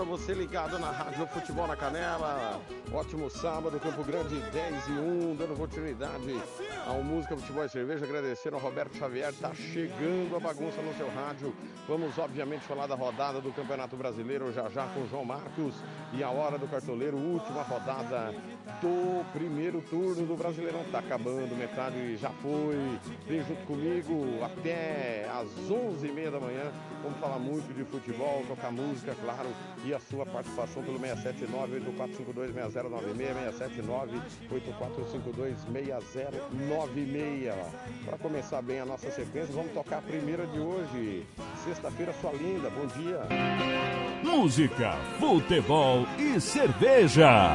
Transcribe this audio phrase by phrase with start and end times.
[0.00, 2.60] Você ligado na Rádio Futebol na Canela.
[2.92, 6.40] Ótimo sábado, Campo Grande 10 e 1, dando continuidade
[6.86, 8.04] ao Música Futebol e Cerveja.
[8.04, 11.54] Agradecendo ao Roberto Xavier, tá chegando a bagunça no seu rádio.
[11.86, 15.74] Vamos, obviamente, falar da rodada do Campeonato Brasileiro já já com João Marcos
[16.12, 18.34] e a hora do cartoleiro, última rodada
[18.80, 20.84] do primeiro turno do Brasileirão.
[20.90, 22.98] Tá acabando, metade já foi.
[23.26, 26.72] Vem junto comigo até às 11h30 da manhã.
[27.02, 29.48] Vamos falar muito de futebol, tocar música, claro,
[29.84, 37.54] e a sua participação pelo 679 8452 6096 679 8452 6096
[38.04, 41.26] Para começar bem a nossa sequência, vamos tocar a primeira de hoje.
[41.64, 43.20] Sexta-feira, sua linda, bom dia.
[44.22, 47.52] Música, futebol e cerveja.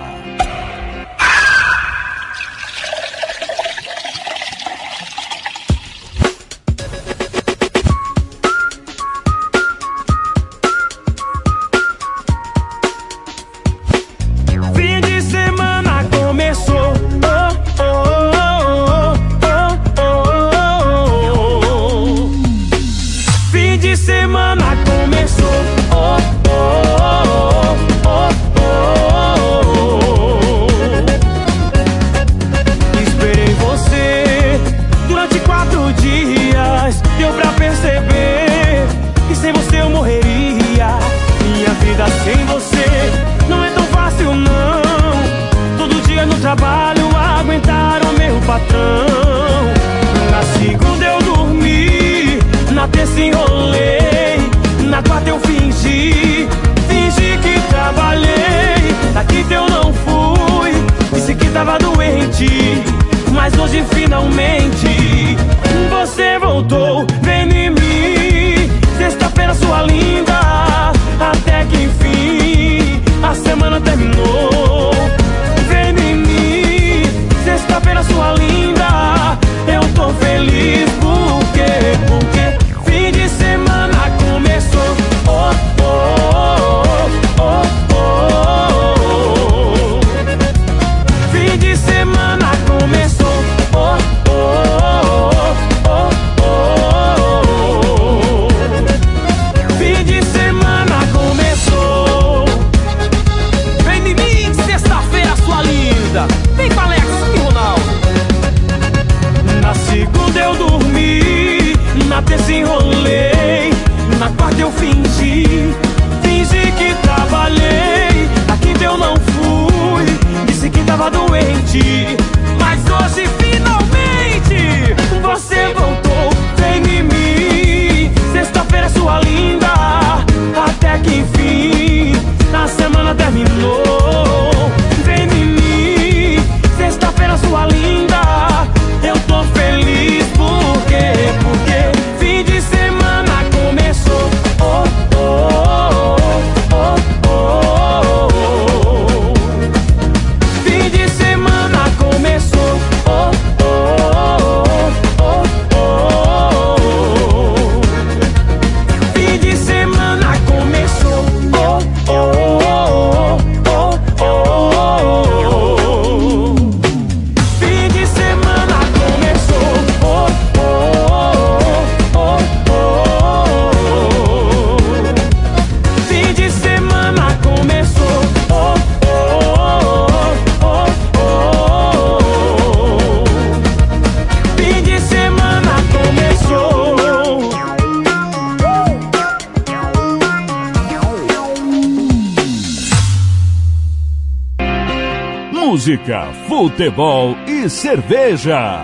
[195.88, 198.84] Música, futebol e cerveja.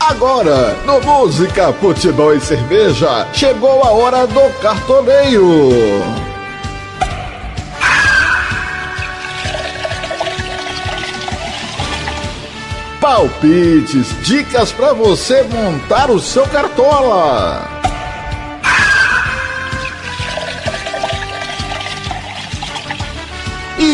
[0.00, 5.70] Agora, no Música, Futebol e Cerveja, chegou a hora do cartoneiro.
[13.00, 17.75] Palpites, dicas para você montar o seu cartola.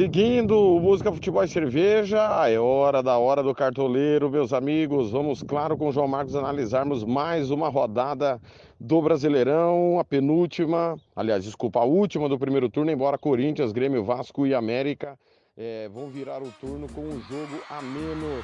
[0.00, 5.10] Seguindo Música, Futebol e Cerveja, é hora da hora do cartoleiro, meus amigos.
[5.10, 8.40] Vamos, claro, com o João Marcos analisarmos mais uma rodada
[8.80, 14.46] do Brasileirão, a penúltima, aliás, desculpa, a última do primeiro turno, embora Corinthians, Grêmio, Vasco
[14.46, 15.18] e América
[15.54, 18.42] é, vão virar o turno com um jogo a menos.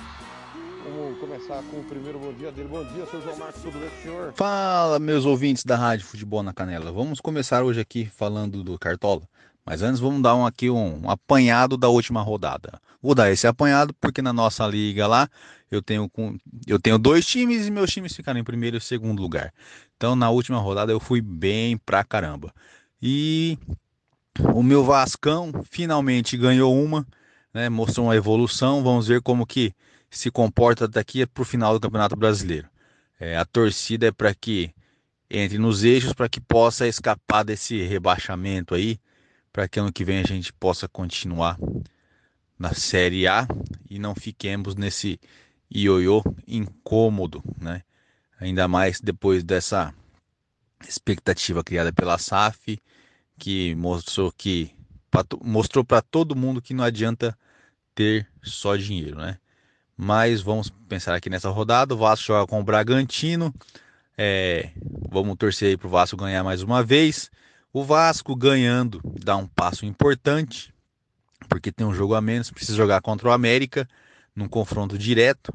[0.85, 2.69] Vamos começar com o primeiro bom dia dele.
[2.69, 4.35] Bom dia, seu João Marcos, tudo bem, senhor?
[4.35, 6.93] Fala, meus ouvintes da Rádio Futebol na Canela.
[6.93, 9.23] Vamos começar hoje aqui falando do Cartola.
[9.67, 12.81] Mas antes vamos dar um, aqui um, um, apanhado da última rodada.
[13.03, 15.29] Vou dar esse apanhado porque na nossa liga lá
[15.69, 16.09] eu tenho,
[16.69, 19.53] eu tenho dois times e meus times ficaram em primeiro e segundo lugar.
[19.97, 22.55] Então na última rodada eu fui bem pra caramba.
[23.03, 23.59] E
[24.55, 27.05] o meu Vascão finalmente ganhou uma,
[27.53, 28.85] né, mostrou uma evolução.
[28.85, 29.75] Vamos ver como que
[30.09, 32.69] se comporta daqui para o final do Campeonato Brasileiro.
[33.19, 34.73] É, a torcida é para que
[35.29, 39.01] entre nos eixos para que possa escapar desse rebaixamento aí
[39.57, 41.59] para que ano que vem a gente possa continuar
[42.59, 43.49] na Série A
[43.89, 45.19] e não fiquemos nesse
[45.75, 47.83] ioiô incômodo, né?
[48.39, 49.95] Ainda mais depois dessa
[50.87, 52.79] expectativa criada pela SAF,
[53.39, 54.71] que mostrou que
[55.43, 57.35] mostrou para todo mundo que não adianta
[57.95, 59.39] ter só dinheiro, né?
[59.97, 63.55] Mas vamos pensar aqui nessa rodada, o Vasco joga com o Bragantino,
[64.19, 64.69] é,
[65.11, 67.31] vamos torcer aí para o Vasco ganhar mais uma vez.
[67.77, 70.73] O Vasco ganhando dá um passo importante,
[71.47, 73.87] porque tem um jogo a menos, precisa jogar contra o América
[74.35, 75.53] num confronto direto.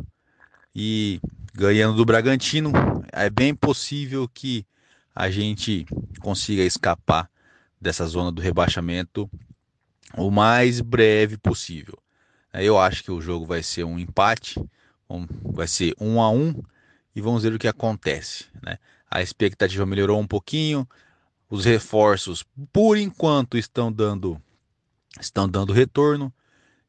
[0.76, 1.20] E
[1.52, 2.72] ganhando do Bragantino,
[3.12, 4.64] é bem possível que
[5.16, 5.88] a gente
[6.20, 7.28] consiga escapar
[7.82, 9.28] dessa zona do rebaixamento
[10.16, 11.98] o mais breve possível.
[12.54, 14.64] Eu acho que o jogo vai ser um empate,
[15.42, 16.54] vai ser um a um
[17.16, 18.46] e vamos ver o que acontece.
[18.62, 18.78] Né?
[19.10, 20.88] A expectativa melhorou um pouquinho,
[21.52, 24.42] os reforços, por enquanto, estão dando
[25.20, 26.34] estão dando retorno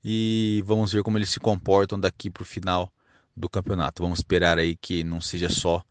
[0.04, 2.88] e vamos ver como eles se comportam daqui para o final
[3.36, 4.04] do campeonato.
[4.04, 5.82] Vamos esperar aí que não seja só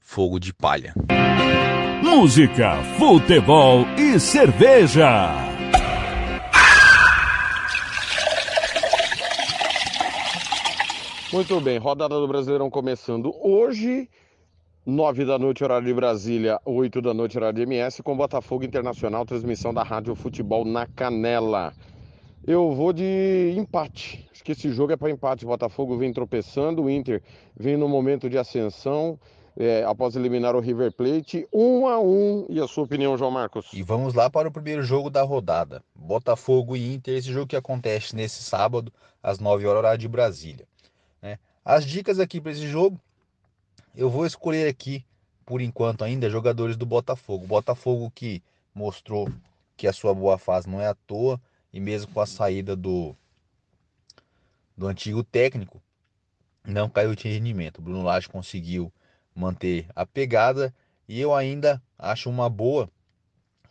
[0.00, 0.92] fogo de palha.
[2.02, 5.32] Música, futebol e cerveja.
[11.32, 14.08] Muito bem, rodada do Brasileirão começando hoje.
[14.86, 19.26] 9 da noite, horário de Brasília, 8 da noite, horário de MS, com Botafogo Internacional,
[19.26, 21.74] transmissão da Rádio Futebol na Canela.
[22.46, 24.24] Eu vou de empate.
[24.30, 25.44] Acho que esse jogo é para empate.
[25.44, 27.20] O Botafogo vem tropeçando, o Inter
[27.58, 29.18] vem no momento de ascensão.
[29.56, 32.46] É, após eliminar o River Plate, um a um.
[32.48, 33.72] E a sua opinião, João Marcos?
[33.72, 37.16] E vamos lá para o primeiro jogo da rodada: Botafogo e Inter.
[37.16, 40.64] Esse jogo que acontece nesse sábado, às 9 horas, horário de Brasília.
[41.20, 41.40] Né?
[41.64, 43.00] As dicas aqui para esse jogo:
[43.96, 45.04] eu vou escolher aqui,
[45.44, 47.46] por enquanto ainda, jogadores do Botafogo.
[47.46, 48.42] Botafogo que
[48.74, 49.32] mostrou
[49.76, 51.40] que a sua boa fase não é à toa,
[51.72, 53.16] e mesmo com a saída do,
[54.76, 55.82] do antigo técnico,
[56.62, 57.80] não caiu de rendimento.
[57.80, 58.92] Bruno Lage conseguiu
[59.34, 60.74] manter a pegada
[61.08, 62.90] e eu ainda acho uma boa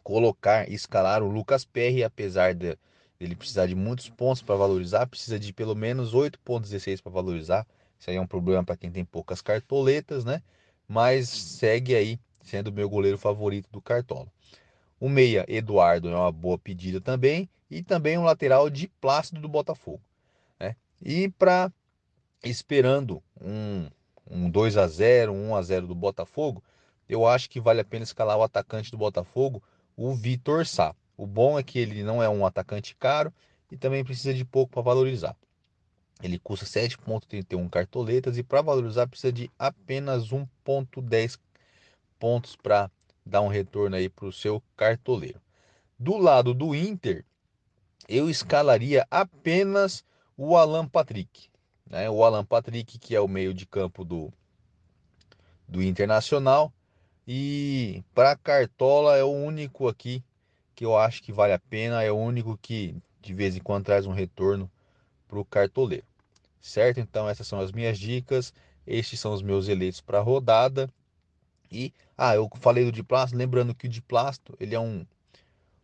[0.03, 2.77] colocar, escalar o Lucas Perry, apesar de
[3.20, 7.65] ele precisar de muitos pontos para valorizar, precisa de pelo menos 8.16 para valorizar.
[8.06, 10.44] Isso aí é um problema para quem tem poucas cartoletas, né?
[10.88, 14.28] Mas segue aí sendo o meu goleiro favorito do Cartola.
[15.00, 19.50] O meia Eduardo é uma boa pedida também e também um lateral de Plácido do
[19.50, 20.04] Botafogo,
[20.60, 20.76] né?
[21.02, 21.74] E para
[22.44, 23.90] esperando um
[24.30, 26.64] um 2 a 0, um 1 a 0 do Botafogo,
[27.10, 29.64] eu acho que vale a pena escalar o atacante do Botafogo,
[29.98, 30.96] o Vitor Sá.
[31.18, 33.34] O bom é que ele não é um atacante caro
[33.72, 35.36] e também precisa de pouco para valorizar.
[36.22, 41.40] Ele custa 7,31 cartoletas e para valorizar precisa de apenas 1,10
[42.18, 42.90] pontos para
[43.26, 45.42] dar um retorno aí para o seu cartoleiro.
[45.98, 47.26] Do lado do Inter,
[48.08, 50.04] eu escalaria apenas
[50.38, 51.50] o Alan Patrick.
[51.90, 52.10] né?
[52.10, 54.32] o Alan Patrick, que é o meio de campo do,
[55.68, 56.72] do Internacional.
[57.28, 60.24] E para Cartola é o único aqui
[60.76, 63.86] que eu acho que vale a pena, é o único que de vez em quando
[63.86, 64.70] traz um retorno
[65.27, 66.05] para o cartoleiro.
[66.62, 67.00] Certo?
[67.00, 68.53] Então essas são as minhas dicas,
[68.88, 70.89] estes são os meus eleitos para a rodada.
[71.72, 75.05] E ah, eu falei do Diplasto, lembrando que o Diplasto, ele é um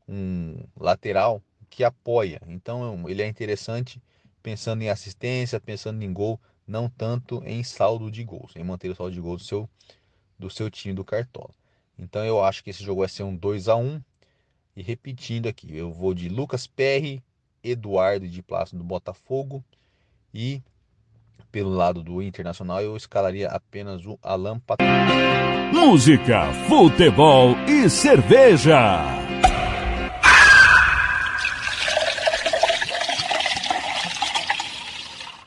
[0.07, 2.41] um lateral que apoia.
[2.47, 4.01] Então ele é interessante
[4.43, 8.95] pensando em assistência, pensando em gol, não tanto em saldo de gols, em manter o
[8.95, 9.69] saldo de gols do seu
[10.37, 11.53] do seu time do Cartola.
[11.97, 14.01] Então eu acho que esse jogo vai ser um 2 a 1
[14.75, 17.23] e repetindo aqui, eu vou de Lucas Perry,
[17.63, 19.63] Eduardo de Plácido do Botafogo
[20.33, 20.61] e
[21.51, 24.91] pelo lado do Internacional eu escalaria apenas o Alan Patrick.
[25.73, 29.01] Música, futebol e cerveja.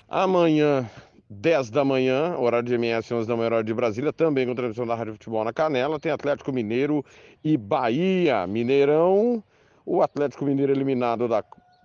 [0.08, 0.88] Amanhã
[1.28, 4.86] 10 da manhã, horário de MS, 11 da manhã, horário de Brasília, também com transmissão
[4.86, 5.98] da Rádio Futebol na Canela.
[5.98, 7.04] Tem Atlético Mineiro
[7.42, 8.46] e Bahia.
[8.46, 9.42] Mineirão,
[9.84, 11.42] o Atlético Mineiro eliminado da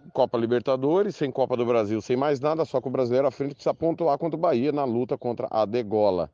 [0.10, 3.54] Copa Libertadores, sem Copa do Brasil, sem mais nada, só com o brasileiro à frente
[3.54, 6.30] precisa pontuar contra o Bahia na luta contra a Degola.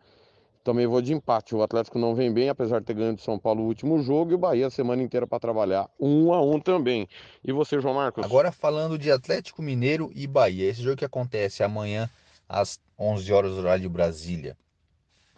[0.63, 1.53] Também vou de empate.
[1.53, 4.31] O Atlético não vem bem, apesar de ter ganho de São Paulo o último jogo,
[4.31, 7.07] e o Bahia a semana inteira para trabalhar um a um também.
[7.43, 8.25] E você, João Marcos?
[8.25, 12.09] Agora falando de Atlético Mineiro e Bahia, esse jogo que acontece amanhã
[12.49, 14.57] às 11 horas horário de Brasília.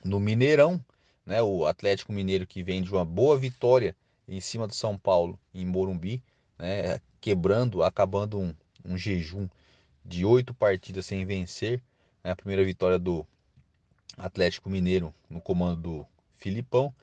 [0.01, 0.79] No Mineirão,
[1.25, 3.94] né, o Atlético Mineiro que vem de uma boa vitória
[4.29, 6.24] em cima do São Paulo, em Morumbi,
[6.58, 8.56] né, quebrando, acabando um,
[8.86, 9.50] um jejum
[10.06, 11.84] de oito partidas sem vencer.
[12.24, 13.28] Né, a primeira vitória do
[14.18, 16.08] Atlético Mineiro no comando do
[16.38, 16.96] Filipão.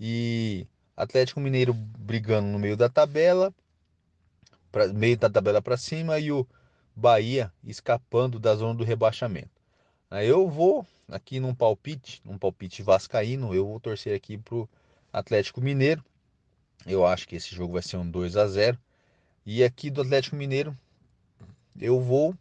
[0.00, 3.54] E Atlético Mineiro brigando no meio da tabela,
[4.72, 6.44] pra, meio da tabela para cima, e o
[6.96, 9.62] Bahia escapando da zona do rebaixamento.
[10.10, 14.68] Eu vou aqui num palpite, num palpite vascaíno, eu vou torcer aqui pro
[15.12, 16.04] Atlético Mineiro.
[16.84, 18.76] Eu acho que esse jogo vai ser um 2 a 0.
[19.44, 20.76] E aqui do Atlético Mineiro,
[21.80, 22.34] eu vou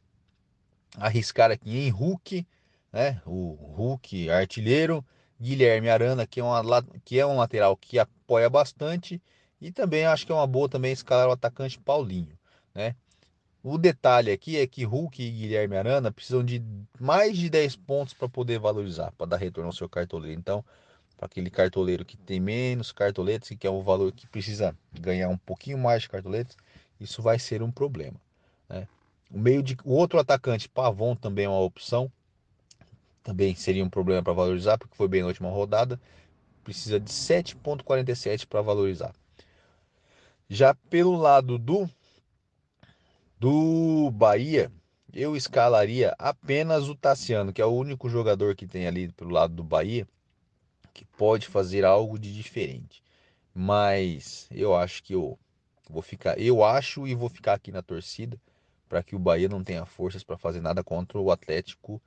[0.97, 2.45] arriscar aqui em Hulk,
[2.91, 3.21] né?
[3.25, 5.05] O Hulk artilheiro,
[5.39, 9.21] Guilherme Arana, que é, uma, que é um lateral que apoia bastante,
[9.61, 12.37] e também acho que é uma boa também escalar o atacante Paulinho,
[12.73, 12.95] né?
[13.61, 16.63] O detalhe aqui é que Hulk e Guilherme Arana precisam de
[16.97, 20.39] mais de 10 pontos para poder valorizar, para dar retorno ao seu cartoleiro.
[20.39, 20.63] Então,
[21.17, 25.37] para aquele cartoleiro que tem menos cartoletes, que é um valor que precisa ganhar um
[25.37, 26.55] pouquinho mais de cartoletes,
[26.99, 28.19] isso vai ser um problema.
[28.67, 28.87] Né?
[29.31, 32.11] O meio de o outro atacante, Pavon, também é uma opção.
[33.23, 35.99] Também seria um problema para valorizar, porque foi bem na última rodada.
[36.63, 39.13] Precisa de 7,47 para valorizar.
[40.49, 41.89] Já pelo lado do
[43.39, 44.69] do Bahia,
[45.13, 49.53] eu escalaria apenas o Tassiano, que é o único jogador que tem ali pelo lado
[49.53, 50.05] do Bahia
[50.99, 53.01] que pode fazer algo de diferente.
[53.53, 55.39] Mas eu acho que eu
[55.89, 58.37] vou ficar, eu acho e vou ficar aqui na torcida
[58.87, 62.01] para que o Bahia não tenha forças para fazer nada contra o Atlético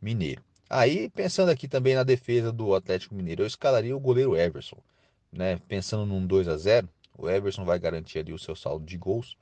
[0.00, 0.42] Mineiro.
[0.68, 4.78] Aí, pensando aqui também na defesa do Atlético Mineiro, eu escalaria o goleiro Everson,
[5.32, 5.60] né?
[5.68, 9.36] Pensando num 2 a 0, o Everson vai garantir ali o seu saldo de gols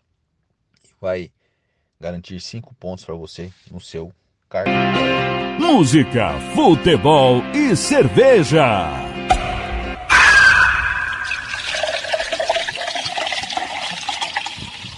[1.05, 1.31] vai
[2.01, 4.13] garantir cinco pontos para você no seu
[4.49, 4.73] cartão.
[5.59, 9.14] Música, futebol e cerveja.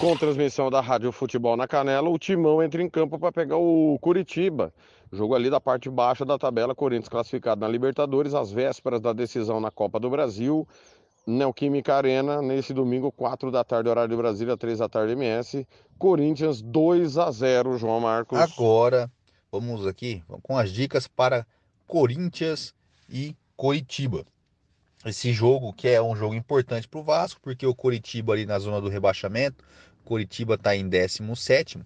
[0.06, 3.98] Com transmissão da Rádio Futebol na Canela, o Timão entra em campo para pegar o
[4.00, 4.72] Curitiba.
[5.10, 9.60] Jogo ali da parte baixa da tabela, Corinthians classificado na Libertadores, às vésperas da decisão
[9.60, 10.64] na Copa do Brasil.
[11.26, 15.66] Neoquímica Arena, nesse domingo, 4 da tarde, horário de Brasília, 3 da tarde, MS.
[15.98, 18.38] Corinthians 2 a 0, João Marcos.
[18.38, 19.10] Agora,
[19.50, 21.44] vamos aqui com as dicas para
[21.84, 22.72] Corinthians
[23.10, 24.24] e Coritiba.
[25.04, 28.58] Esse jogo que é um jogo importante para o Vasco, porque o Coritiba ali na
[28.58, 29.64] zona do rebaixamento,
[30.06, 31.80] Coritiba está em 17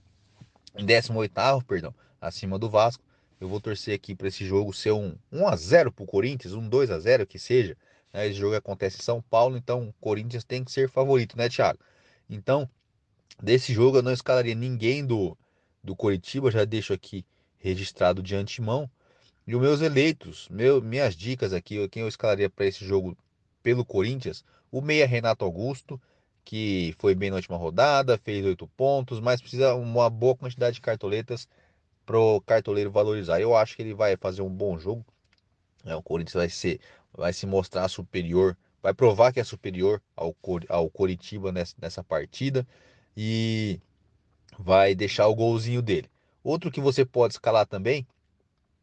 [0.76, 3.02] em 18 perdão, acima do Vasco.
[3.40, 6.54] Eu vou torcer aqui para esse jogo ser um 1 a 0 para o Corinthians,
[6.54, 7.76] um 2 a 0 que seja
[8.12, 8.26] né?
[8.26, 11.78] Esse jogo acontece em São Paulo, então o Corinthians tem que ser favorito, né, Thiago?
[12.28, 12.68] Então,
[13.42, 15.36] desse jogo eu não escalaria ninguém do,
[15.82, 17.24] do Coritiba, já deixo aqui
[17.58, 18.90] registrado de antemão.
[19.46, 23.16] E os meus eleitos, meu, minhas dicas aqui, quem eu escalaria para esse jogo
[23.62, 26.00] pelo Corinthians, o meia Renato Augusto,
[26.44, 30.80] que foi bem na última rodada, fez oito pontos, mas precisa uma boa quantidade de
[30.80, 31.48] cartoletas
[32.04, 33.40] para o cartoleiro valorizar.
[33.40, 35.04] Eu acho que ele vai fazer um bom jogo.
[35.84, 36.80] É, o Corinthians vai ser
[37.12, 40.34] vai se mostrar superior, vai provar que é superior ao,
[40.68, 42.66] ao Coritiba nessa, nessa partida
[43.16, 43.80] e
[44.58, 46.08] vai deixar o golzinho dele.
[46.42, 48.06] Outro que você pode escalar também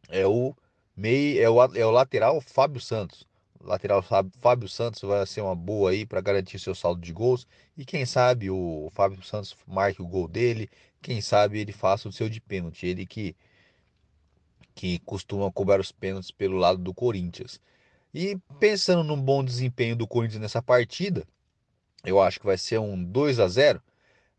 [0.09, 0.55] é o
[0.95, 3.25] meio é o, é o lateral Fábio Santos.
[3.61, 7.47] Lateral Fábio Santos vai ser uma boa aí para garantir seu saldo de gols
[7.77, 10.69] e quem sabe o Fábio Santos marque o gol dele,
[11.01, 13.35] quem sabe ele faça o seu de pênalti, ele que
[14.75, 17.59] que costuma cobrar os pênaltis pelo lado do Corinthians.
[18.13, 21.25] E pensando num bom desempenho do Corinthians nessa partida,
[22.05, 23.81] eu acho que vai ser um 2 a 0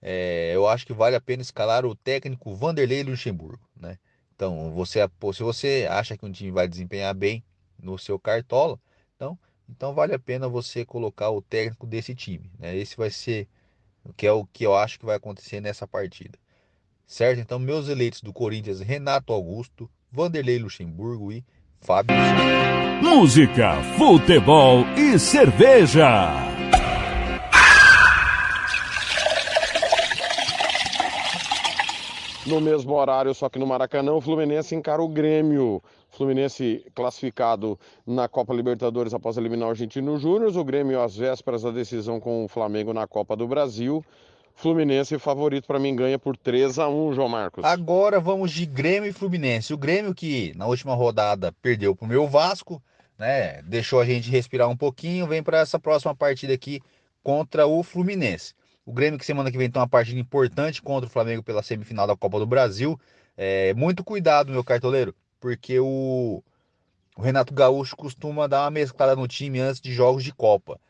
[0.00, 3.98] é, eu acho que vale a pena escalar o técnico Vanderlei Luxemburgo, né?
[4.34, 5.00] Então, você,
[5.34, 7.42] se você acha que um time vai desempenhar bem
[7.76, 8.78] no seu cartola,
[9.18, 9.36] então,
[9.68, 12.76] então vale a pena você colocar o técnico desse time, né?
[12.76, 13.48] Esse vai ser
[14.04, 16.38] o que é o que eu acho que vai acontecer nessa partida.
[17.04, 17.40] Certo?
[17.40, 21.44] Então, meus eleitos do Corinthians, Renato Augusto, Vanderlei Luxemburgo e
[21.80, 22.14] Fábio
[23.02, 26.30] Música, futebol e cerveja.
[32.46, 35.82] No mesmo horário, só que no Maracanã, o Fluminense encara o Grêmio.
[36.18, 40.54] Fluminense classificado na Copa Libertadores após eliminar o Argentino Júnior.
[40.56, 44.04] O Grêmio às vésperas da decisão com o Flamengo na Copa do Brasil.
[44.52, 47.64] Fluminense favorito para mim ganha por 3 a 1 João Marcos.
[47.64, 49.72] Agora vamos de Grêmio e Fluminense.
[49.72, 52.82] O Grêmio que na última rodada perdeu para o meu Vasco,
[53.16, 53.62] né?
[53.62, 56.80] Deixou a gente respirar um pouquinho, vem para essa próxima partida aqui
[57.22, 58.54] contra o Fluminense.
[58.84, 62.08] O Grêmio que semana que vem tem uma partida importante contra o Flamengo pela semifinal
[62.08, 62.98] da Copa do Brasil.
[63.36, 66.42] É, muito cuidado, meu cartoleiro, porque o,
[67.16, 70.80] o Renato Gaúcho costuma dar uma mesclada no time antes de jogos de Copa.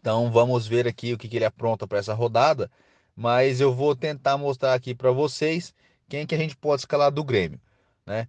[0.00, 2.70] Então vamos ver aqui o que, que ele apronta para essa rodada.
[3.14, 5.74] Mas eu vou tentar mostrar aqui para vocês
[6.08, 7.60] quem que a gente pode escalar do Grêmio,
[8.06, 8.26] né?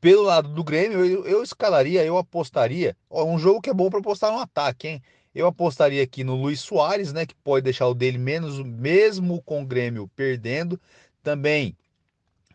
[0.00, 2.96] Pelo lado do Grêmio, eu, eu escalaria, eu apostaria.
[3.08, 5.02] Ó, um jogo que é bom para apostar no ataque, hein?
[5.34, 9.62] Eu apostaria aqui no Luiz Soares, né, que pode deixar o dele menos, mesmo com
[9.62, 10.80] o Grêmio perdendo.
[11.22, 11.76] Também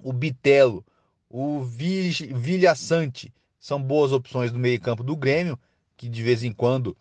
[0.02, 0.84] o Bitelo,
[1.32, 5.58] o Vilha Sante são boas opções do meio-campo do Grêmio,
[5.96, 6.98] que de vez em quando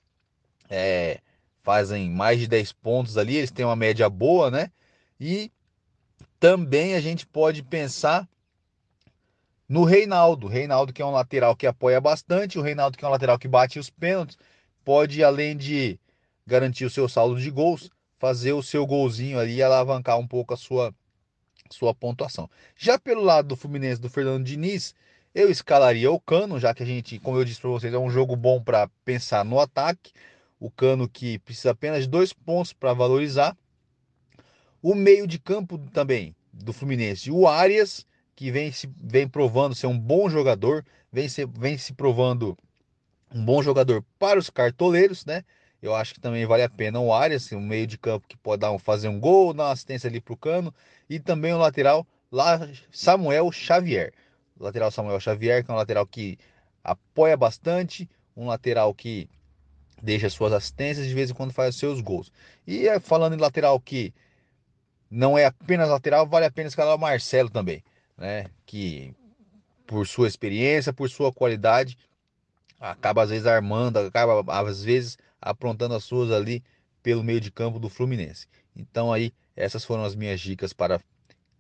[0.69, 1.21] é,
[1.63, 4.71] fazem mais de 10 pontos ali, eles têm uma média boa, né?
[5.19, 5.51] E
[6.39, 8.29] também a gente pode pensar
[9.69, 10.47] no Reinaldo.
[10.47, 13.49] Reinaldo, que é um lateral que apoia bastante, o Reinaldo, que é um lateral que
[13.49, 14.37] bate os pênaltis
[14.85, 15.99] pode, além de
[16.47, 20.55] garantir o seu saldo de gols, fazer o seu golzinho ali e alavancar um pouco
[20.55, 20.93] a sua,
[21.71, 22.49] sua pontuação.
[22.77, 24.95] Já pelo lado do Fluminense do Fernando Diniz,
[25.35, 28.11] eu escalaria o Cano, já que a gente, como eu disse para vocês, é um
[28.11, 30.13] jogo bom para pensar no ataque.
[30.59, 33.57] O Cano que precisa apenas de dois pontos para valorizar.
[34.83, 39.87] O meio de campo também do Fluminense, o Arias, que vem, se, vem provando ser
[39.87, 42.57] um bom jogador, vem se, vem se provando
[43.33, 45.45] um bom jogador para os cartoleiros, né?
[45.83, 48.61] Eu acho que também vale a pena o Arias, um meio de campo que pode
[48.61, 50.75] dar um, fazer um gol, dar uma assistência ali para o cano,
[51.09, 54.13] e também o lateral lá, Samuel Xavier.
[54.59, 56.39] O lateral Samuel Xavier, que é um lateral que
[56.85, 59.29] apoia bastante, um lateral que
[60.03, 62.33] deixa suas assistências de vez em quando faz seus gols.
[62.67, 64.13] E eh, falando em lateral que
[65.11, 67.83] não é apenas lateral, vale a pena escalar o Marcelo também,
[68.17, 68.47] né?
[68.65, 69.15] Que
[69.87, 71.99] por sua experiência, por sua qualidade,
[72.81, 76.65] acaba às vezes armando, acaba às vezes aprontando as suas ali
[77.03, 78.47] pelo meio de campo do Fluminense.
[78.75, 81.01] Então aí essas foram as minhas dicas para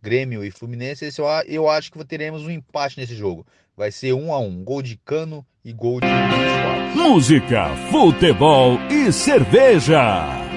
[0.03, 1.05] Grêmio e Fluminense.
[1.05, 3.47] Esse eu, acho que teremos um empate nesse jogo.
[3.77, 6.07] Vai ser um a um, gol de Cano e gol de
[6.95, 10.50] Música, futebol e cerveja.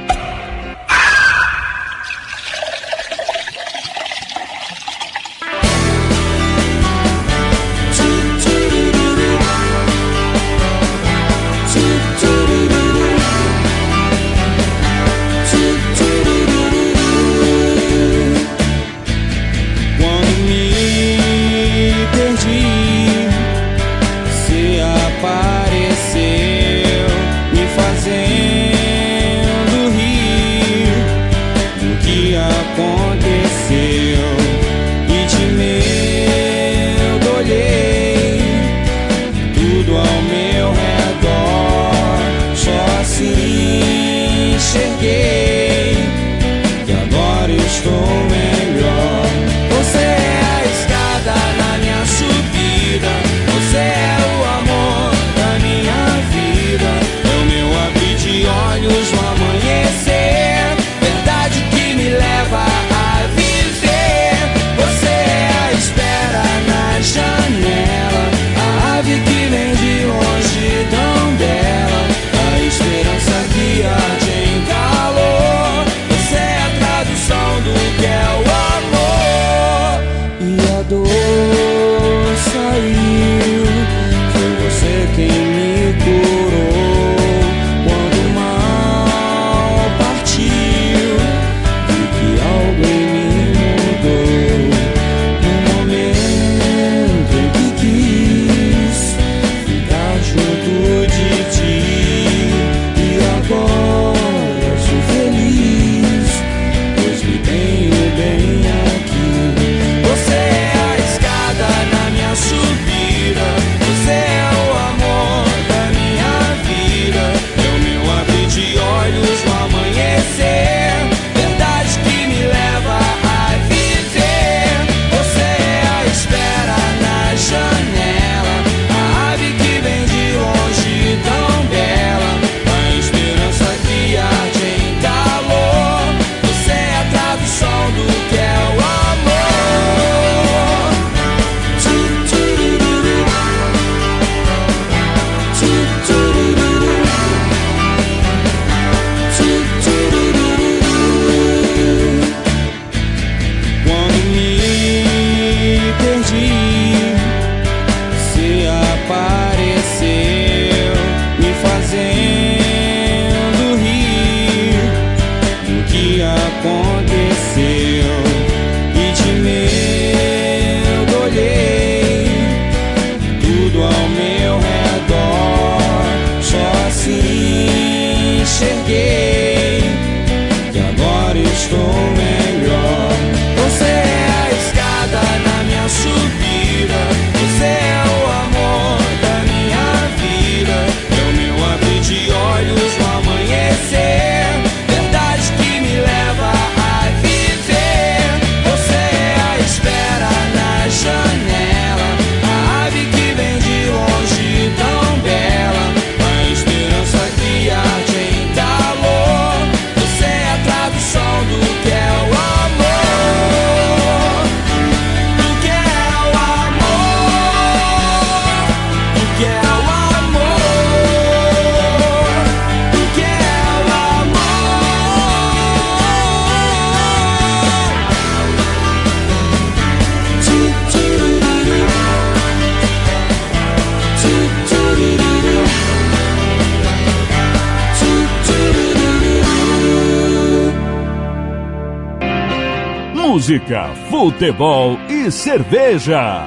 [243.44, 246.46] Música, futebol e cerveja.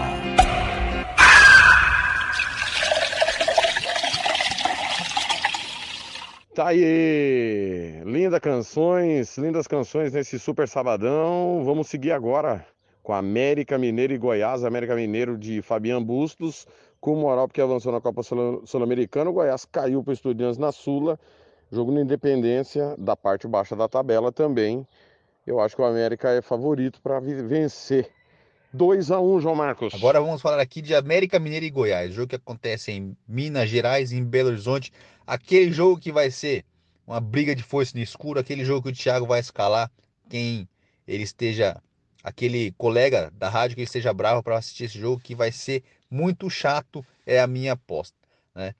[6.54, 11.62] Tá aí, lindas canções, lindas canções nesse super sabadão.
[11.66, 12.64] Vamos seguir agora
[13.02, 14.64] com América Mineiro e Goiás.
[14.64, 16.66] América Mineiro de Fabian Bustos,
[16.98, 19.28] com moral porque avançou na Copa Sul-Americana.
[19.28, 21.20] O Goiás caiu para o Estudiantes na Sula,
[21.70, 24.86] jogo na Independência, da parte baixa da tabela também.
[25.46, 28.10] Eu acho que o América é favorito para vencer.
[28.72, 29.94] 2 a 1 João Marcos.
[29.94, 34.12] Agora vamos falar aqui de América Mineira e Goiás, jogo que acontece em Minas Gerais,
[34.12, 34.92] em Belo Horizonte.
[35.24, 36.64] Aquele jogo que vai ser
[37.06, 39.90] uma briga de força no escuro, aquele jogo que o Thiago vai escalar
[40.28, 40.68] quem
[41.06, 41.80] ele esteja,
[42.24, 45.84] aquele colega da rádio que ele esteja bravo para assistir esse jogo, que vai ser
[46.10, 48.16] muito chato, é a minha aposta.
[48.52, 48.74] Né?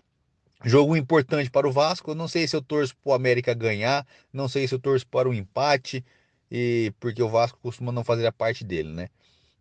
[0.64, 2.10] Jogo importante para o Vasco.
[2.10, 5.06] Eu não sei se eu torço para o América ganhar, não sei se eu torço
[5.06, 6.04] para o um empate
[6.50, 9.08] e porque o Vasco costuma não fazer a parte dele, né?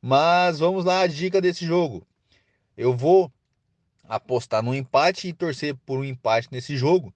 [0.01, 2.05] Mas vamos lá, a dica desse jogo.
[2.77, 3.31] Eu vou
[4.07, 7.13] apostar no empate e torcer por um empate nesse jogo.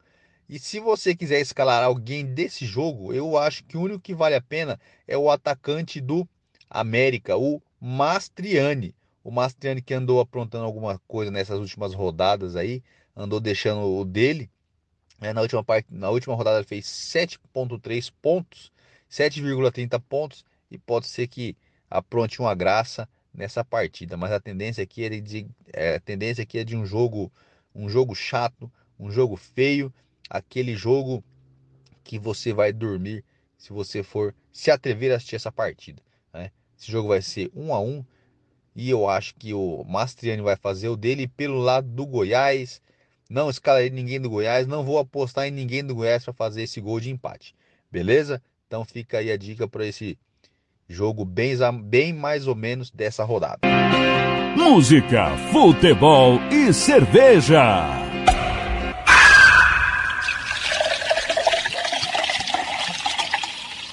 [0.48, 4.36] E se você quiser escalar alguém desse jogo, eu acho que o único que vale
[4.36, 6.28] a pena é o atacante do
[6.68, 8.96] América, o Mastriani.
[9.24, 12.82] O Mastriani que andou aprontando alguma coisa nessas últimas rodadas aí,
[13.16, 14.50] andou deixando o dele.
[15.22, 18.72] É, na, última parte, na última rodada fez 7.3 pontos
[19.10, 21.58] 7,30 pontos e pode ser que
[21.90, 24.16] apronte uma graça nessa partida.
[24.16, 27.32] Mas a tendência aqui é de, é, a tendência aqui é de um jogo,
[27.74, 29.94] um jogo chato, um jogo feio,
[30.30, 31.24] aquele jogo
[32.04, 33.24] que você vai dormir
[33.58, 36.02] se você for se atrever a assistir essa partida.
[36.34, 36.52] Né?
[36.78, 38.06] Esse jogo vai ser um a um
[38.76, 42.82] e eu acho que o Mastriani vai fazer o dele pelo lado do Goiás.
[43.30, 46.80] Não escalarei ninguém do Goiás, não vou apostar em ninguém do Goiás para fazer esse
[46.80, 47.56] gol de empate.
[47.92, 48.42] Beleza?
[48.70, 50.16] Então fica aí a dica para esse
[50.88, 53.58] jogo bem, bem mais ou menos dessa rodada.
[54.56, 57.88] Música, futebol e cerveja.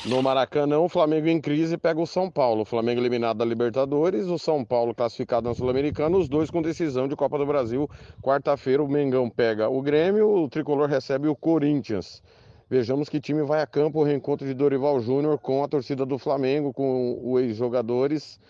[0.04, 2.60] No Maracanã, o Flamengo em crise pega o São Paulo.
[2.60, 7.08] O Flamengo eliminado da Libertadores, o São Paulo classificado na Sul-Americana, os dois com decisão
[7.08, 7.88] de Copa do Brasil.
[8.22, 12.22] Quarta-feira, o Mengão pega o Grêmio, o Tricolor recebe o Corinthians.
[12.68, 16.18] Vejamos que time vai a campo o reencontro de Dorival Júnior com a torcida do
[16.18, 18.40] Flamengo, com os ex-jogadores.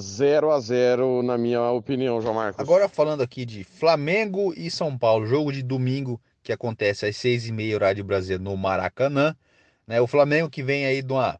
[0.00, 2.58] 0 a 0 na minha opinião, João Marcos.
[2.58, 7.74] Agora falando aqui de Flamengo e São Paulo, jogo de domingo que acontece às 6h30
[7.74, 9.36] horário de Brasília no Maracanã.
[9.86, 10.00] Né?
[10.00, 11.38] O Flamengo que vem aí de uma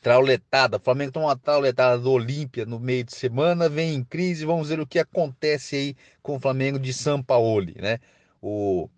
[0.00, 4.44] trauletada, o Flamengo toma uma trauletada do Olímpia no meio de semana, vem em crise,
[4.44, 7.98] vamos ver o que acontece aí com o Flamengo de São Paulo, né?
[8.40, 8.88] O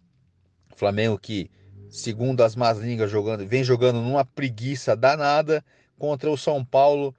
[0.76, 1.50] Flamengo que
[1.90, 5.64] segundo as más línguas, jogando, vem jogando numa preguiça danada
[5.98, 7.14] contra o São Paulo,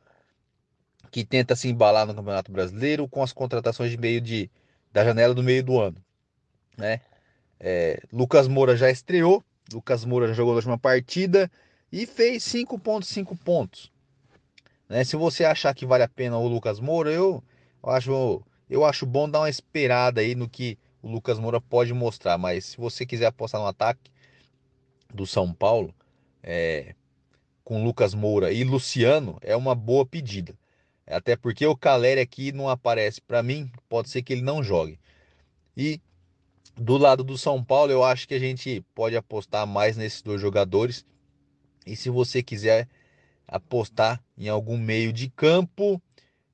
[1.11, 4.49] que tenta se embalar no Campeonato Brasileiro com as contratações de meio de
[4.91, 5.97] da janela do meio do ano,
[6.77, 7.01] né?
[7.59, 11.51] É, Lucas Moura já estreou, Lucas Moura já jogou na última partida
[11.91, 13.91] e fez 5.5 pontos.
[14.87, 15.03] Né?
[15.03, 17.43] Se você achar que vale a pena o Lucas Moura, eu,
[17.83, 21.93] eu acho eu acho bom dar uma esperada aí no que o Lucas Moura pode
[21.93, 24.11] mostrar, mas se você quiser apostar no ataque,
[25.13, 25.93] do São Paulo,
[26.43, 26.95] é,
[27.63, 30.57] com Lucas Moura e Luciano, é uma boa pedida.
[31.05, 34.99] Até porque o Caleri aqui não aparece para mim, pode ser que ele não jogue.
[35.75, 35.99] E
[36.75, 40.39] do lado do São Paulo, eu acho que a gente pode apostar mais nesses dois
[40.39, 41.05] jogadores.
[41.85, 42.87] E se você quiser
[43.47, 46.01] apostar em algum meio de campo,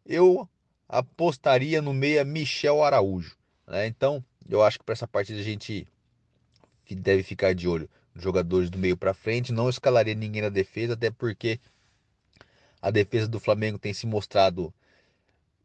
[0.06, 0.48] eu
[0.88, 3.36] apostaria no meia Michel Araújo.
[3.68, 3.88] Né?
[3.88, 5.86] Então, eu acho que para essa partida a gente
[6.90, 9.52] deve ficar de olho jogadores do meio para frente.
[9.52, 11.60] Não escalaria ninguém na defesa, até porque
[12.82, 14.74] a defesa do Flamengo tem se mostrado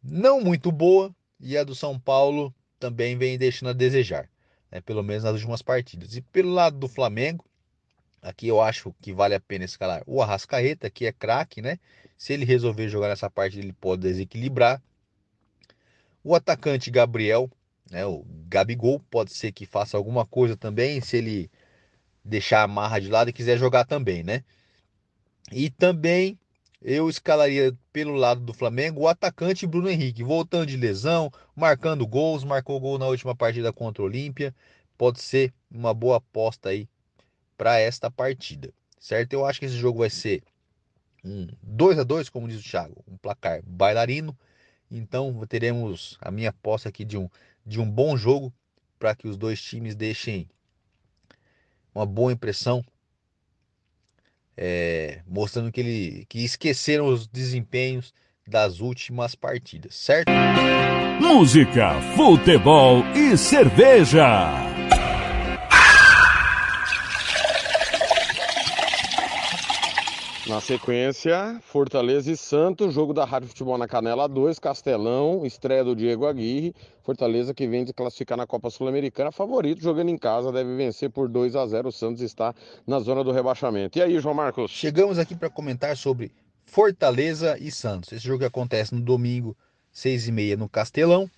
[0.03, 4.29] não muito boa e a do São Paulo também vem deixando a desejar,
[4.71, 4.81] né?
[4.81, 6.17] pelo menos nas últimas partidas.
[6.17, 7.45] E pelo lado do Flamengo,
[8.23, 11.79] aqui eu acho que vale a pena escalar o Arrascaeta, que é craque, né?
[12.17, 14.83] Se ele resolver jogar nessa partida, ele pode desequilibrar.
[16.23, 17.51] O atacante Gabriel,
[17.91, 21.51] né, o Gabigol, pode ser que faça alguma coisa também, se ele
[22.25, 24.45] deixar a marra de lado e quiser jogar também, né?
[25.53, 26.39] E também
[26.83, 32.45] eu escalaria pelo lado do Flamengo o atacante Bruno Henrique, voltando de lesão, marcando gols,
[32.45, 34.55] marcou gol na última partida contra o Olímpia.
[34.97, 36.89] Pode ser uma boa aposta aí
[37.57, 39.33] para esta partida, certo?
[39.35, 40.43] Eu acho que esse jogo vai ser
[41.23, 44.37] um 2 a 2 como diz o Thiago, um placar bailarino.
[44.91, 47.29] Então teremos a minha aposta aqui de um,
[47.65, 48.53] de um bom jogo
[48.99, 50.49] para que os dois times deixem
[51.95, 52.85] uma boa impressão
[54.57, 58.13] é, mostrando que ele que esqueceram os desempenhos
[58.47, 60.31] das últimas partidas, certo?
[61.21, 64.80] Música, futebol e cerveja.
[70.51, 75.95] Na sequência, Fortaleza e Santos, jogo da Rádio Futebol na Canela 2, Castelão, estreia do
[75.95, 76.75] Diego Aguirre.
[77.05, 81.29] Fortaleza que vem de classificar na Copa Sul-Americana, favorito, jogando em casa, deve vencer por
[81.29, 81.87] 2 a 0.
[81.87, 82.53] O Santos está
[82.85, 83.97] na zona do rebaixamento.
[83.97, 84.73] E aí, João Marcos?
[84.73, 86.33] Chegamos aqui para comentar sobre
[86.65, 88.11] Fortaleza e Santos.
[88.11, 89.57] Esse jogo acontece no domingo,
[89.93, 91.31] 6 e meia no Castelão,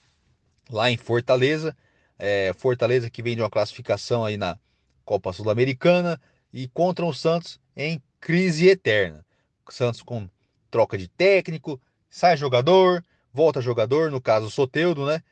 [0.71, 1.77] lá em Fortaleza.
[2.19, 4.57] É, Fortaleza que vem de uma classificação aí na
[5.05, 6.19] Copa Sul-Americana
[6.53, 9.25] e contra o Santos em crise eterna.
[9.69, 10.29] Santos com
[10.71, 15.23] troca de técnico, sai jogador, volta jogador, no caso Soteudo, né?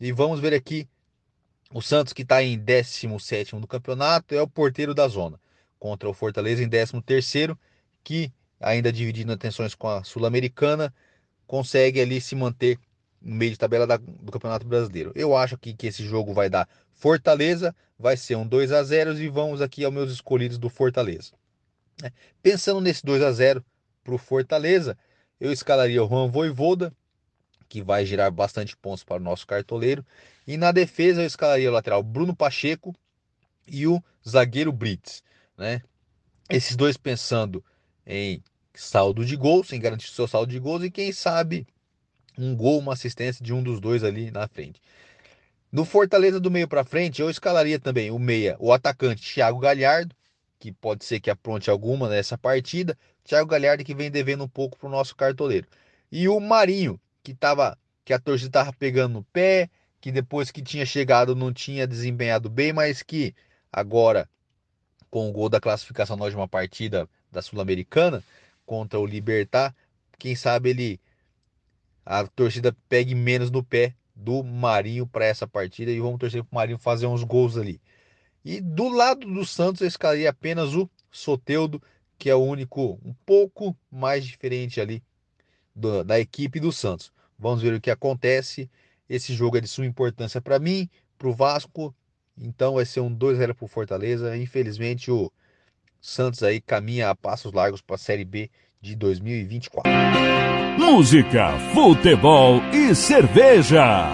[0.00, 0.88] E vamos ver aqui
[1.72, 5.40] o Santos que está em 17 do campeonato, é o porteiro da zona,
[5.78, 7.56] contra o Fortaleza em 13
[8.02, 10.92] que ainda dividindo atenções com a Sul-Americana,
[11.46, 12.78] consegue ali se manter
[13.20, 15.12] meio de tabela da, do Campeonato Brasileiro.
[15.14, 19.18] Eu acho que, que esse jogo vai dar Fortaleza, vai ser um 2 a 0
[19.18, 21.32] e vamos aqui aos meus escolhidos do Fortaleza.
[22.02, 23.64] É, pensando nesse 2 a 0
[24.04, 24.96] para o Fortaleza,
[25.40, 26.92] eu escalaria o Juan Voivoda,
[27.68, 30.04] que vai gerar bastante pontos para o nosso cartoleiro.
[30.46, 32.94] E na defesa eu escalaria o lateral Bruno Pacheco
[33.66, 35.22] e o zagueiro Brits.
[35.56, 35.82] Né?
[36.48, 37.62] Esses dois pensando
[38.06, 38.42] em
[38.74, 41.66] saldo de gols, em garantir seu saldo de gols e quem sabe
[42.38, 44.80] um gol, uma assistência de um dos dois ali na frente.
[45.70, 50.14] No Fortaleza do meio para frente, eu escalaria também o meia, o atacante Thiago Galhardo,
[50.58, 52.96] que pode ser que apronte alguma nessa partida.
[53.24, 55.66] Thiago Galhardo que vem devendo um pouco para o nosso cartoleiro.
[56.10, 59.68] E o Marinho, que tava, que a torcida estava pegando no pé,
[60.00, 63.34] que depois que tinha chegado não tinha desempenhado bem, mas que
[63.70, 64.28] agora,
[65.10, 68.22] com o gol da classificação na última partida da Sul-Americana
[68.64, 69.74] contra o Libertar,
[70.18, 71.00] quem sabe ele
[72.10, 76.50] a torcida pegue menos no pé do Marinho para essa partida e vamos torcer para
[76.50, 77.82] o Marinho fazer uns gols ali.
[78.42, 81.82] E do lado do Santos eu escalaria apenas o Soteudo,
[82.16, 85.02] que é o único um pouco mais diferente ali
[85.76, 87.12] do, da equipe do Santos.
[87.38, 88.70] Vamos ver o que acontece.
[89.06, 91.94] Esse jogo é de suma importância para mim, para o Vasco.
[92.38, 94.34] Então vai ser um 2x0 para o Fortaleza.
[94.34, 95.30] Infelizmente o
[96.00, 99.90] Santos aí caminha a passos largos para a Série B de 2024.
[100.78, 104.06] Música, futebol e cerveja.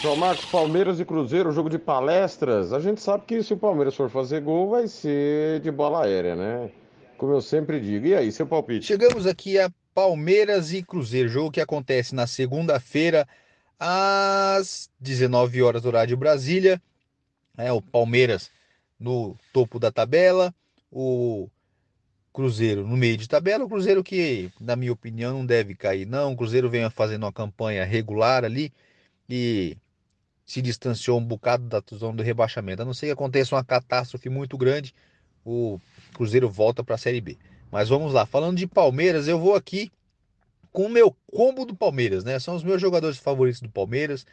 [0.00, 2.72] João Marcos, Palmeiras e Cruzeiro, jogo de palestras.
[2.72, 6.34] A gente sabe que se o Palmeiras for fazer gol, vai ser de bola aérea,
[6.34, 6.70] né?
[7.18, 8.06] Como eu sempre digo.
[8.06, 8.86] E aí, seu palpite?
[8.86, 13.28] Chegamos aqui a Palmeiras e Cruzeiro, jogo que acontece na segunda-feira,
[13.78, 16.80] às 19 horas do horário de Brasília.
[17.58, 18.50] É, o Palmeiras
[19.00, 20.54] no topo da tabela,
[20.92, 21.48] o
[22.32, 23.64] Cruzeiro no meio de tabela.
[23.64, 26.32] O Cruzeiro que, na minha opinião, não deve cair, não.
[26.32, 28.72] O Cruzeiro vem fazendo uma campanha regular ali
[29.28, 29.76] e
[30.44, 32.82] se distanciou um bocado da zona do rebaixamento.
[32.82, 34.94] A não ser que aconteça uma catástrofe muito grande,
[35.44, 35.80] o
[36.14, 37.38] Cruzeiro volta para a Série B.
[37.70, 39.90] Mas vamos lá, falando de Palmeiras, eu vou aqui
[40.72, 42.38] com o meu combo do Palmeiras, né?
[42.38, 44.26] São os meus jogadores favoritos do Palmeiras,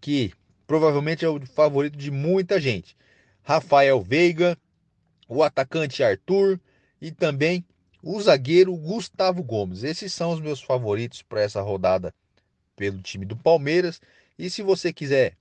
[0.00, 0.32] que
[0.66, 2.96] provavelmente é o favorito de muita gente.
[3.48, 4.58] Rafael Veiga,
[5.26, 6.60] o atacante Arthur
[7.00, 7.64] e também
[8.02, 9.84] o zagueiro Gustavo Gomes.
[9.84, 12.14] Esses são os meus favoritos para essa rodada
[12.76, 14.02] pelo time do Palmeiras.
[14.38, 15.34] E se você quiser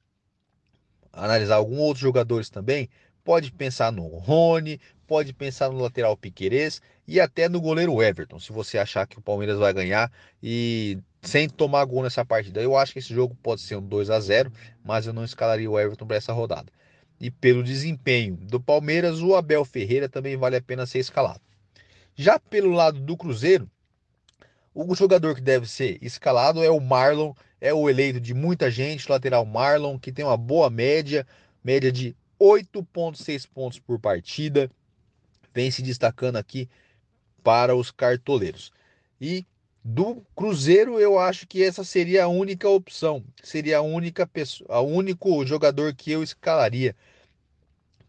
[1.11, 2.89] analisar alguns outros jogadores também,
[3.25, 8.53] pode pensar no Rony, pode pensar no lateral Piquerez e até no goleiro Everton, se
[8.53, 10.09] você achar que o Palmeiras vai ganhar
[10.41, 12.61] e sem tomar gol nessa partida.
[12.61, 14.49] Eu acho que esse jogo pode ser um 2 a 0,
[14.81, 16.71] mas eu não escalaria o Everton para essa rodada.
[17.19, 21.41] E pelo desempenho do Palmeiras, o Abel Ferreira também vale a pena ser escalado.
[22.15, 23.69] Já pelo lado do Cruzeiro,
[24.73, 29.09] o jogador que deve ser escalado é o Marlon, é o eleito de muita gente,
[29.09, 31.25] lateral Marlon, que tem uma boa média,
[31.63, 34.69] média de 8,6 pontos por partida,
[35.53, 36.69] vem se destacando aqui
[37.43, 38.71] para os cartoleiros.
[39.19, 39.45] E
[39.89, 44.85] do Cruzeiro, eu acho que essa seria a única opção, seria a única pessoa, o
[44.85, 46.93] único jogador que eu escalaria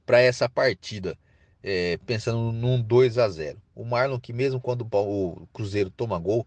[0.04, 1.16] para essa partida,
[1.62, 3.62] é, pensando num 2 a 0.
[3.76, 6.44] O Marlon, que mesmo quando o Cruzeiro toma gol,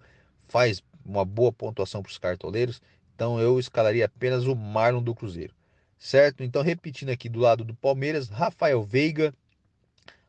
[0.49, 2.81] faz uma boa pontuação para os cartoleiros,
[3.15, 5.55] então eu escalaria apenas o Marlon do Cruzeiro,
[5.97, 6.43] certo?
[6.43, 9.33] Então, repetindo aqui do lado do Palmeiras, Rafael Veiga,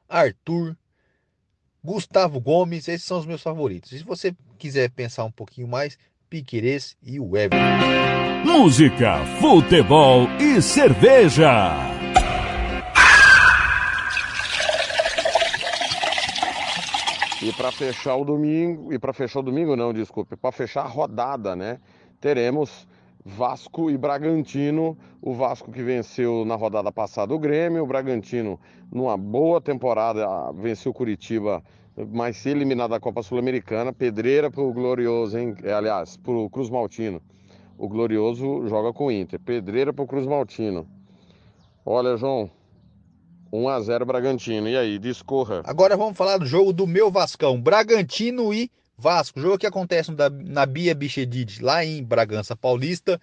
[0.09, 0.77] Arthur,
[1.85, 3.91] Gustavo Gomes, esses são os meus favoritos.
[3.91, 5.99] Se você quiser pensar um pouquinho mais,
[6.31, 7.57] Piquerez e o Everton.
[8.45, 11.75] Música, futebol e cerveja.
[17.43, 20.89] E para fechar o domingo, e para fechar o domingo não, desculpe, para fechar a
[20.89, 21.81] rodada, né?
[22.21, 22.87] Teremos
[23.25, 24.97] Vasco e Bragantino.
[25.21, 28.59] O Vasco que venceu na rodada passada o Grêmio, o Bragantino
[28.91, 31.63] numa boa temporada venceu o Curitiba,
[32.11, 35.55] mas se eliminado da Copa Sul-Americana, pedreira pro glorioso, hein?
[35.63, 37.23] É, aliás, pro Cruz Maltino.
[37.79, 39.41] O glorioso joga com o Inter.
[39.41, 40.87] Pedreira pro Cruz Maltino.
[41.85, 42.51] Olha, João,
[43.53, 44.69] 1 a 0 Bragantino.
[44.69, 45.63] E aí, discorra.
[45.65, 49.41] Agora vamos falar do jogo do meu Vascão, Bragantino e Vasco.
[49.41, 50.11] Jogo que acontece
[50.45, 53.21] na Bia Bichedid, lá em Bragança Paulista,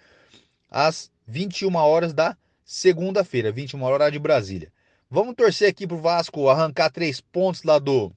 [0.70, 4.72] às 21 horas da segunda-feira, 21 horas de Brasília.
[5.10, 8.12] Vamos torcer aqui pro Vasco arrancar três pontos lá do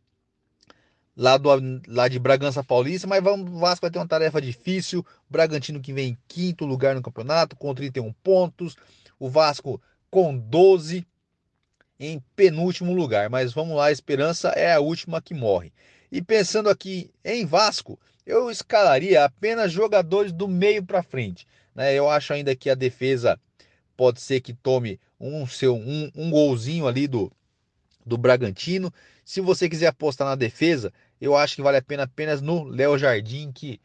[1.16, 1.50] lá, do,
[1.88, 5.06] lá de Bragança Paulista, mas vamos, o Vasco vai ter uma tarefa difícil.
[5.30, 8.76] Bragantino que vem em quinto lugar no campeonato, com 31 pontos.
[9.20, 11.06] O Vasco com 12
[12.00, 13.30] em penúltimo lugar.
[13.30, 15.72] Mas vamos lá, a esperança é a última que morre.
[16.14, 21.48] E pensando aqui em Vasco, eu escalaria apenas jogadores do meio para frente.
[21.74, 21.96] Né?
[21.96, 23.42] Eu acho ainda que a defesa
[23.98, 27.32] pode ser que tome um seu um, um golzinho ali do,
[28.06, 28.94] do Bragantino.
[29.26, 32.96] Se você quiser apostar na defesa, eu acho que vale a pena apenas no Léo
[32.96, 33.82] Jardim, que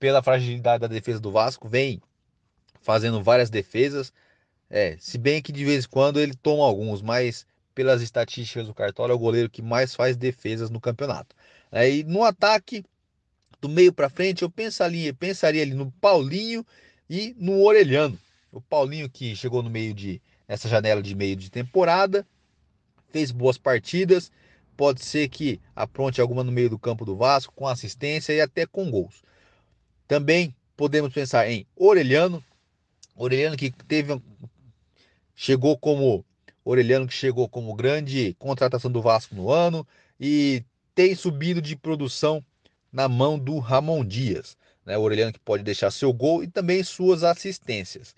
[0.00, 2.02] pela fragilidade da defesa do Vasco vem
[2.80, 4.12] fazendo várias defesas.
[4.68, 8.74] É, se bem que de vez em quando ele toma alguns, mas pelas estatísticas do
[8.74, 11.36] Cartola é o goleiro que mais faz defesas no campeonato.
[11.72, 12.84] E no ataque,
[13.60, 16.64] do meio para frente, eu pensaria, pensaria ali no Paulinho
[17.08, 18.18] e no Orelhano.
[18.50, 22.26] O Paulinho que chegou no meio de nessa janela de meio de temporada,
[23.10, 24.32] fez boas partidas,
[24.76, 28.64] pode ser que apronte alguma no meio do campo do Vasco com assistência e até
[28.64, 29.22] com gols.
[30.06, 32.42] Também podemos pensar em Orelhano,
[33.14, 34.18] Orelhano que teve
[35.34, 36.24] chegou como
[36.64, 39.86] Orelhano que chegou como grande contratação do Vasco no ano
[40.18, 40.64] e
[40.98, 42.44] tem subido de produção
[42.92, 44.56] na mão do Ramon Dias.
[44.84, 44.98] Né?
[44.98, 48.16] O Orelhano que pode deixar seu gol e também suas assistências.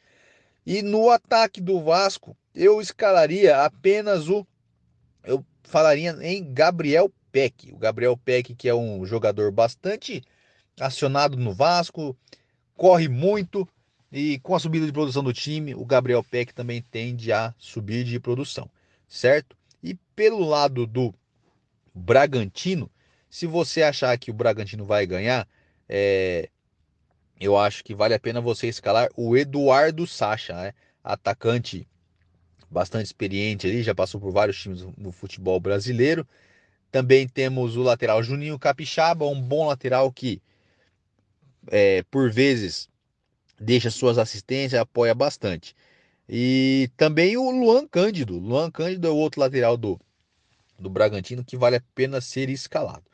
[0.64, 4.46] E no ataque do Vasco, eu escalaria apenas o.
[5.22, 7.70] Eu falaria em Gabriel Peck.
[7.70, 10.22] O Gabriel Peck, que é um jogador bastante
[10.80, 12.16] acionado no Vasco,
[12.74, 13.68] corre muito,
[14.10, 18.04] e com a subida de produção do time, o Gabriel Peck também tende a subir
[18.04, 18.70] de produção,
[19.06, 19.54] certo?
[19.82, 21.14] E pelo lado do
[21.95, 22.91] Bragantino,
[23.28, 25.49] se você achar que o Bragantino vai ganhar,
[25.88, 26.49] é...
[27.41, 30.74] eu acho que vale a pena você escalar o Eduardo Sacha, né?
[31.03, 31.86] atacante
[32.70, 36.26] bastante experiente ali, já passou por vários times no futebol brasileiro.
[36.91, 40.41] Também temos o lateral Juninho Capixaba, um bom lateral que,
[41.68, 42.88] é, por vezes,
[43.59, 45.74] deixa suas assistências, apoia bastante.
[46.28, 48.38] E também o Luan Cândido.
[48.38, 50.01] Luan Cândido é o outro lateral do,
[50.80, 53.04] do Bragantino que vale a pena ser escalado,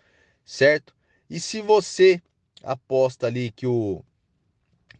[0.45, 0.95] certo?
[1.29, 2.23] E se você
[2.63, 4.03] aposta ali que o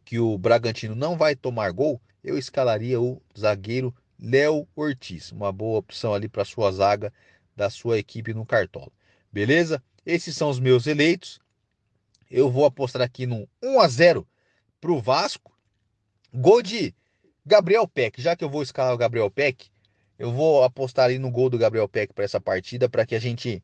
[0.05, 5.79] que o Bragantino não vai tomar gol, eu escalaria o zagueiro Léo Ortiz, uma boa
[5.79, 7.13] opção ali para sua zaga
[7.57, 8.93] da sua equipe no Cartola.
[9.33, 9.83] Beleza?
[10.05, 11.41] Esses são os meus eleitos.
[12.31, 14.29] Eu vou apostar aqui no 1 a 0
[14.81, 15.53] para o Vasco.
[16.33, 16.95] Gol de
[17.45, 18.21] Gabriel Peck.
[18.21, 19.69] Já que eu vou escalar o Gabriel Peck,
[20.19, 23.21] eu vou apostar ali no gol do Gabriel Peck para essa partida, para que a
[23.21, 23.63] gente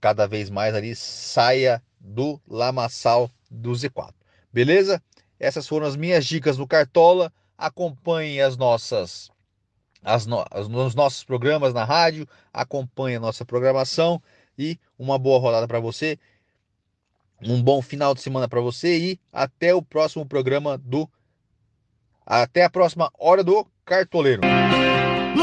[0.00, 4.14] cada vez mais ali saia do lamaçal do Z4.
[4.52, 5.02] Beleza?
[5.38, 7.32] Essas foram as minhas dicas do Cartola.
[7.58, 9.30] Acompanhe as nossas
[10.02, 14.22] as no, os nossos programas na rádio, acompanhe a nossa programação
[14.56, 16.16] e uma boa rodada para você.
[17.42, 21.10] Um bom final de semana para você e até o próximo programa do
[22.24, 24.42] até a próxima hora do Cartoleiro.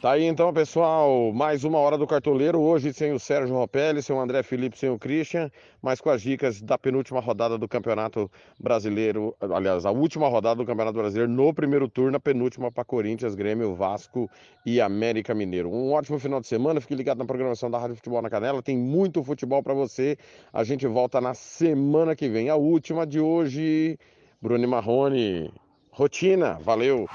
[0.00, 2.60] Tá aí então, pessoal, mais uma hora do cartoleiro.
[2.60, 5.50] Hoje sem o Sérgio Ropelli, sem o André Felipe, sem o Christian,
[5.82, 8.30] mas com as dicas da penúltima rodada do Campeonato
[8.60, 9.34] Brasileiro.
[9.40, 13.74] Aliás, a última rodada do Campeonato Brasileiro no primeiro turno, a penúltima para Corinthians, Grêmio,
[13.74, 14.30] Vasco
[14.64, 15.68] e América Mineiro.
[15.68, 16.80] Um ótimo final de semana.
[16.80, 18.62] Fique ligado na programação da Rádio Futebol na Canela.
[18.62, 20.16] Tem muito futebol para você.
[20.52, 22.50] A gente volta na semana que vem.
[22.50, 23.98] A última de hoje,
[24.40, 25.52] Bruno Marrone.
[25.90, 27.08] Rotina, valeu!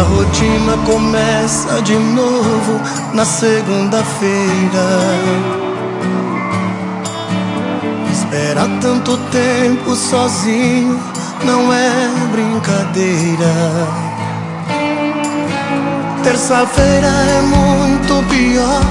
[0.00, 2.80] A rotina começa de novo
[3.12, 4.40] na segunda-feira.
[8.32, 10.98] Era tanto tempo sozinho,
[11.44, 11.90] não é
[12.32, 13.52] brincadeira.
[16.22, 18.82] Terça-feira é muito pior.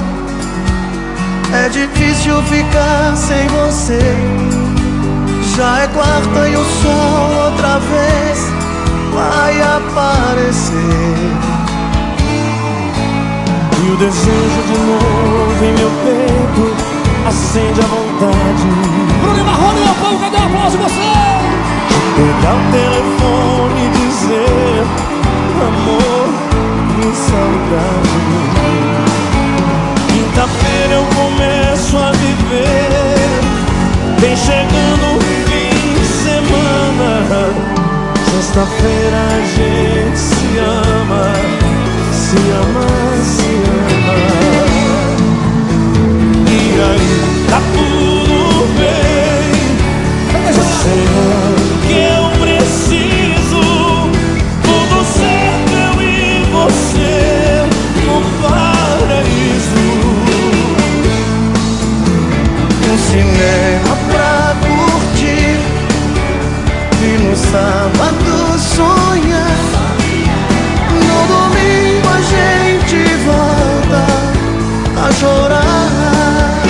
[1.54, 4.00] É difícil ficar sem você.
[5.56, 8.59] Já é quarta e o sol outra vez
[9.20, 10.76] vai aparecer.
[13.84, 16.64] E o desejo de novo em meu peito
[17.28, 18.68] acende a vontade.
[19.22, 21.10] Bruno Marrone, meu povo, cadê o aplauso você?
[22.16, 24.84] Pegar o telefone e dizer
[25.68, 26.28] amor
[27.00, 28.20] e saudade.
[30.08, 33.42] Quinta-feira eu começo a viver,
[34.20, 35.39] vem chegando
[38.50, 41.26] Sexta-feira a gente se ama,
[42.12, 42.90] se ama,
[43.24, 43.52] se
[43.94, 44.18] ama.
[46.50, 47.14] E aí,
[47.48, 48.38] tá tudo
[48.76, 49.50] bem.
[50.34, 53.64] É o que eu preciso.
[54.64, 56.10] Tudo certo, eu e
[56.52, 57.14] você
[58.04, 59.86] no paraíso.
[62.92, 65.60] Um cinema pra curtir
[67.04, 68.09] e no sábado
[75.20, 76.64] chorar.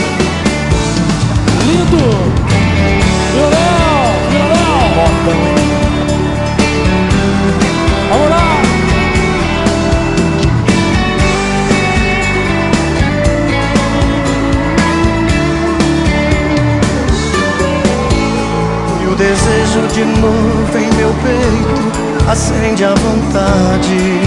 [1.67, 2.05] Lindo!
[3.33, 4.01] Violão!
[4.31, 4.79] Violão!
[8.09, 8.47] Vamos lá!
[18.99, 24.18] E o desejo de novo em meu peito acende a vontade.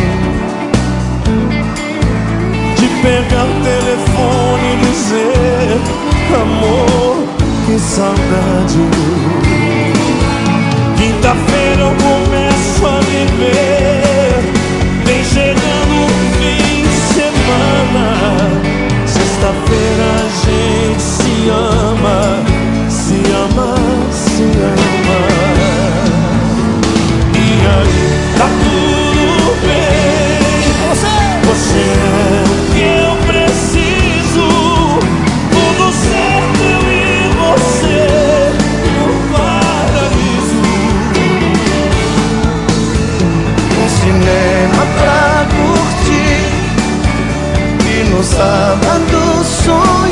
[6.34, 7.16] Amor,
[7.66, 8.78] que saudade.
[10.96, 11.51] Quinta-feira
[48.22, 48.24] e
[49.04, 50.11] no